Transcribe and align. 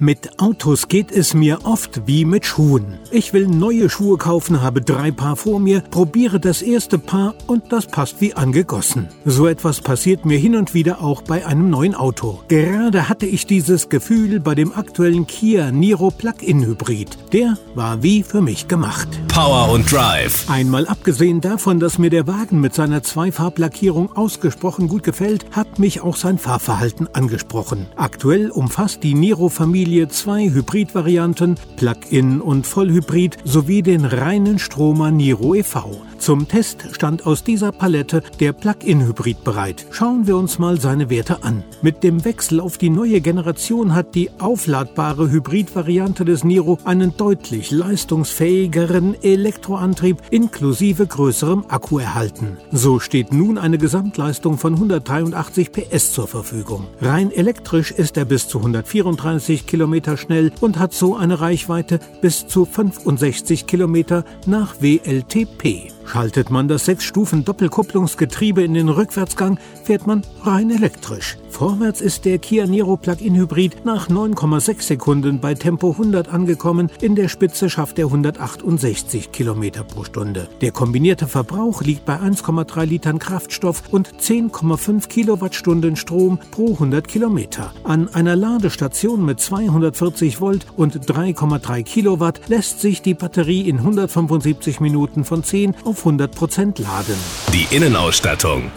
Mit 0.00 0.40
Autos 0.40 0.88
geht 0.88 1.12
es 1.12 1.34
mir 1.34 1.60
oft 1.62 2.02
wie 2.06 2.24
mit 2.24 2.44
Schuhen. 2.44 2.98
Ich 3.12 3.32
will 3.32 3.46
neue 3.46 3.88
Schuhe 3.88 4.18
kaufen, 4.18 4.60
habe 4.60 4.80
drei 4.80 5.12
Paar 5.12 5.36
vor 5.36 5.60
mir, 5.60 5.82
probiere 5.82 6.40
das 6.40 6.62
erste 6.62 6.98
Paar 6.98 7.34
und 7.46 7.70
das 7.70 7.86
passt 7.86 8.20
wie 8.20 8.34
angegossen. 8.34 9.08
So 9.24 9.46
etwas 9.46 9.80
passiert 9.80 10.26
mir 10.26 10.36
hin 10.36 10.56
und 10.56 10.74
wieder 10.74 11.00
auch 11.00 11.22
bei 11.22 11.46
einem 11.46 11.70
neuen 11.70 11.94
Auto. 11.94 12.40
Gerade 12.48 13.08
hatte 13.08 13.26
ich 13.26 13.46
dieses 13.46 13.88
Gefühl 13.88 14.40
bei 14.40 14.56
dem 14.56 14.72
aktuellen 14.72 15.28
Kia 15.28 15.70
Niro 15.70 16.10
Plug-in 16.10 16.66
Hybrid. 16.66 17.16
Der 17.32 17.56
war 17.76 18.02
wie 18.02 18.24
für 18.24 18.40
mich 18.40 18.66
gemacht. 18.66 19.08
Power 19.28 19.70
und 19.70 19.90
Drive. 19.92 20.50
Einmal 20.50 20.88
abgesehen 20.88 21.40
davon, 21.40 21.78
dass 21.78 21.98
mir 21.98 22.10
der 22.10 22.26
Wagen 22.26 22.60
mit 22.60 22.74
seiner 22.74 23.04
Zweifarblackierung 23.04 24.10
ausgesprochen 24.16 24.88
gut 24.88 25.04
gefällt, 25.04 25.46
hat 25.52 25.78
mich 25.78 26.00
auch 26.00 26.16
sein 26.16 26.38
Fahrverhalten 26.38 27.08
angesprochen. 27.14 27.86
Aktuell 27.94 28.50
umfasst 28.50 29.04
die 29.04 29.14
Niro-Familie 29.14 29.83
Familie 29.83 29.83
zwei 30.08 30.48
Hybridvarianten, 30.48 31.56
Plug-in 31.76 32.40
und 32.40 32.66
Vollhybrid 32.66 33.36
sowie 33.44 33.82
den 33.82 34.04
reinen 34.04 34.58
Stromer 34.58 35.10
Niro 35.10 35.54
e.V. 35.54 36.02
Zum 36.18 36.48
Test 36.48 36.86
stand 36.92 37.26
aus 37.26 37.44
dieser 37.44 37.70
Palette 37.70 38.22
der 38.40 38.54
Plug-in-Hybrid 38.54 39.44
bereit. 39.44 39.84
Schauen 39.90 40.26
wir 40.26 40.38
uns 40.38 40.58
mal 40.58 40.80
seine 40.80 41.10
Werte 41.10 41.44
an. 41.44 41.64
Mit 41.82 42.02
dem 42.02 42.24
Wechsel 42.24 42.60
auf 42.60 42.78
die 42.78 42.88
neue 42.88 43.20
Generation 43.20 43.94
hat 43.94 44.14
die 44.14 44.30
aufladbare 44.38 45.30
Hybrid-Variante 45.30 46.24
des 46.24 46.42
Niro 46.42 46.78
einen 46.84 47.14
deutlich 47.16 47.70
leistungsfähigeren 47.70 49.22
Elektroantrieb 49.22 50.22
inklusive 50.30 51.06
größerem 51.06 51.64
Akku 51.68 51.98
erhalten. 51.98 52.56
So 52.72 53.00
steht 53.00 53.34
nun 53.34 53.58
eine 53.58 53.76
Gesamtleistung 53.76 54.56
von 54.56 54.74
183 54.74 55.72
PS 55.72 56.12
zur 56.12 56.26
Verfügung. 56.26 56.86
Rein 57.02 57.30
elektrisch 57.32 57.90
ist 57.90 58.16
er 58.16 58.24
bis 58.24 58.48
zu 58.48 58.60
134 58.60 59.66
Kilometer 59.74 60.16
schnell 60.16 60.52
und 60.60 60.78
hat 60.78 60.92
so 60.94 61.16
eine 61.16 61.40
Reichweite 61.40 61.98
bis 62.20 62.46
zu 62.46 62.64
65 62.64 63.66
Kilometer 63.66 64.24
nach 64.46 64.76
WLTP. 64.80 65.90
Schaltet 66.06 66.48
man 66.48 66.68
das 66.68 66.86
6-Stufen-Doppelkupplungsgetriebe 66.86 68.62
in 68.62 68.74
den 68.74 68.88
Rückwärtsgang, 68.88 69.58
fährt 69.82 70.06
man 70.06 70.22
rein 70.44 70.70
elektrisch. 70.70 71.38
Vorwärts 71.54 72.00
ist 72.00 72.24
der 72.24 72.38
Kia 72.40 72.66
Niro 72.66 72.96
Plug-in 72.96 73.36
Hybrid 73.36 73.84
nach 73.84 74.08
9,6 74.08 74.82
Sekunden 74.82 75.38
bei 75.38 75.54
Tempo 75.54 75.92
100 75.92 76.28
angekommen. 76.28 76.90
In 77.00 77.14
der 77.14 77.28
Spitze 77.28 77.70
schafft 77.70 77.96
er 78.00 78.06
168 78.06 79.30
Kilometer 79.30 79.84
pro 79.84 80.02
Stunde. 80.02 80.48
Der 80.62 80.72
kombinierte 80.72 81.28
Verbrauch 81.28 81.80
liegt 81.80 82.06
bei 82.06 82.16
1,3 82.16 82.84
Litern 82.86 83.20
Kraftstoff 83.20 83.84
und 83.92 84.08
10,5 84.20 85.06
Kilowattstunden 85.06 85.94
Strom 85.94 86.40
pro 86.50 86.72
100 86.72 87.06
Kilometer. 87.06 87.72
An 87.84 88.08
einer 88.12 88.34
Ladestation 88.34 89.24
mit 89.24 89.38
240 89.38 90.40
Volt 90.40 90.66
und 90.76 91.08
3,3 91.08 91.84
Kilowatt 91.84 92.40
lässt 92.48 92.80
sich 92.80 93.00
die 93.00 93.14
Batterie 93.14 93.68
in 93.68 93.78
175 93.78 94.80
Minuten 94.80 95.22
von 95.22 95.44
10 95.44 95.76
auf 95.84 96.00
100 96.00 96.34
Prozent 96.34 96.80
laden. 96.80 97.14
Die 97.52 97.72
Innenausstattung. 97.72 98.72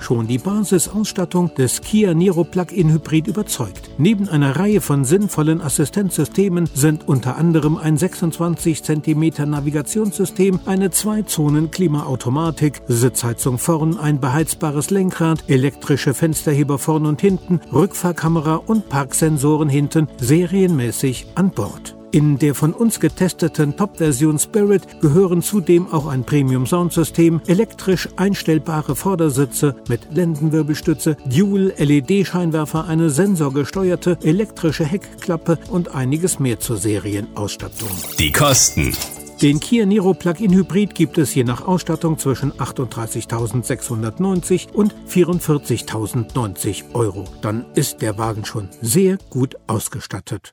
Schon 0.00 0.26
die 0.26 0.38
Basisausstattung 0.38 1.54
des 1.54 1.82
Kia 1.82 2.14
Niro 2.14 2.42
Plug-in 2.42 2.90
Hybrid 2.90 3.26
überzeugt. 3.26 3.90
Neben 3.98 4.28
einer 4.28 4.56
Reihe 4.56 4.80
von 4.80 5.04
sinnvollen 5.04 5.60
Assistenzsystemen 5.60 6.68
sind 6.74 7.06
unter 7.06 7.36
anderem 7.36 7.76
ein 7.76 7.96
26 7.96 8.82
cm 8.82 9.50
Navigationssystem, 9.50 10.58
eine 10.64 10.90
Zwei-Zonen-Klimaautomatik, 10.90 12.80
Sitzheizung 12.88 13.58
vorn, 13.58 13.98
ein 13.98 14.20
beheizbares 14.20 14.90
Lenkrad, 14.90 15.44
elektrische 15.48 16.14
Fensterheber 16.14 16.78
vorn 16.78 17.04
und 17.06 17.20
hinten, 17.20 17.60
Rückfahrkamera 17.72 18.56
und 18.56 18.88
Parksensoren 18.88 19.68
hinten 19.68 20.08
serienmäßig 20.18 21.26
an 21.34 21.50
Bord. 21.50 21.99
In 22.12 22.38
der 22.38 22.56
von 22.56 22.72
uns 22.72 22.98
getesteten 22.98 23.76
Top-Version 23.76 24.40
Spirit 24.40 25.00
gehören 25.00 25.42
zudem 25.42 25.86
auch 25.92 26.08
ein 26.08 26.24
Premium-Soundsystem, 26.24 27.40
elektrisch 27.46 28.08
einstellbare 28.16 28.96
Vordersitze 28.96 29.76
mit 29.88 30.12
Lendenwirbelstütze, 30.12 31.16
Dual-LED-Scheinwerfer, 31.26 32.88
eine 32.88 33.10
sensorgesteuerte 33.10 34.18
elektrische 34.24 34.84
Heckklappe 34.84 35.60
und 35.70 35.94
einiges 35.94 36.40
mehr 36.40 36.58
zur 36.58 36.78
Serienausstattung. 36.78 37.90
Die 38.18 38.32
Kosten. 38.32 38.92
Den 39.40 39.60
Kia 39.60 39.86
Niro 39.86 40.12
Plug-in 40.12 40.52
Hybrid 40.52 40.96
gibt 40.96 41.16
es 41.16 41.32
je 41.34 41.44
nach 41.44 41.66
Ausstattung 41.66 42.18
zwischen 42.18 42.52
38.690 42.52 44.72
und 44.72 44.94
44.090 45.08 46.92
Euro. 46.92 47.24
Dann 47.40 47.64
ist 47.74 48.02
der 48.02 48.18
Wagen 48.18 48.44
schon 48.44 48.68
sehr 48.82 49.16
gut 49.30 49.56
ausgestattet. 49.66 50.52